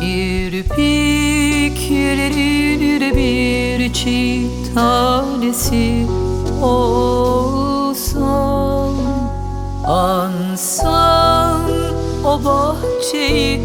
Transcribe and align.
Kirpiklerin 0.00 2.80
bir 3.16 3.92
çift 3.92 4.74
tanesi 4.74 6.06
olsam 6.62 8.20
Ansam 9.86 11.60
o 12.24 12.40
bahçeyi 12.44 13.60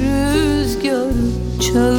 rüzgar 0.00 1.12
çağırsan 1.60 1.90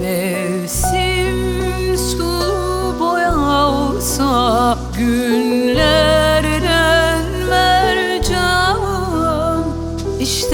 Mevsim 0.00 1.96
sulu 1.96 2.94
boya 3.00 3.36
olsa 3.36 4.78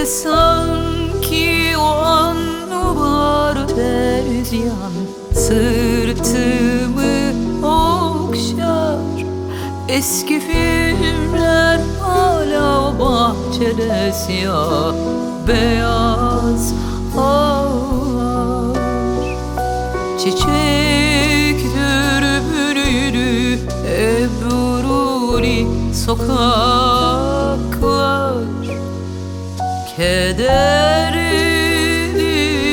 İşte 0.03 0.15
sanki 0.15 1.77
o 1.79 1.83
an 1.83 2.37
var 2.97 3.69
terziyan 3.69 4.93
Sırtımı 5.35 7.13
okşar. 7.67 9.27
Eski 9.89 10.41
filmler 10.41 11.81
hala 12.01 12.89
o 12.89 12.99
bahçede 12.99 14.13
siyah 14.13 14.95
Beyaz 15.49 16.75
ağlar. 17.19 18.79
Çiçektir 20.19 21.63
bürüdü 22.53 23.59
Ebruri 23.87 25.67
sokaklar 25.95 26.72
Kederli 29.97 31.31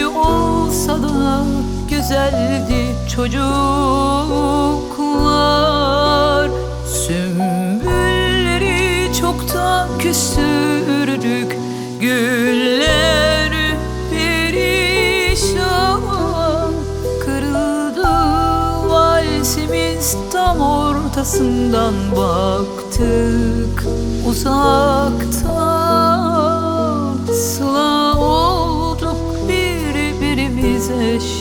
olsa 0.08 1.04
da 1.04 1.44
güzeldi 1.90 2.96
çocuklar. 3.16 3.40
Sümbülleri 6.88 8.70
çoktan 9.22 9.88
küstürdük 10.00 11.58
Güller 12.00 13.52
perişan. 14.12 16.02
Kırıldı 17.26 18.08
valsimiz 18.90 20.18
tam 20.32 20.62
ortasından 20.62 21.94
baktık 22.18 23.84
Uzaktan 24.30 26.39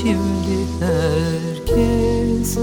şimdi 0.08 0.66
herkes 0.80 2.56